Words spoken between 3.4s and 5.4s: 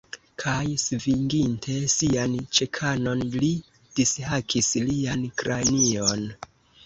li dishakis lian